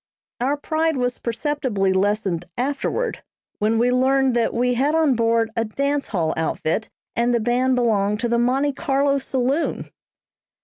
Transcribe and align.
Our 0.39 0.57
pride 0.57 0.97
was 0.97 1.19
perceptibly 1.19 1.93
lessened 1.93 2.45
afterward, 2.57 3.21
when 3.59 3.77
we 3.77 3.91
learned 3.91 4.35
that 4.35 4.51
we 4.51 4.73
had 4.73 4.95
on 4.95 5.13
board 5.15 5.51
a 5.55 5.63
dance 5.63 6.07
hall 6.07 6.33
outfit, 6.35 6.89
and 7.15 7.35
the 7.35 7.39
band 7.39 7.75
belonged 7.75 8.19
to 8.21 8.27
the 8.27 8.39
Monte 8.39 8.73
Carlo 8.73 9.19
saloon! 9.19 9.91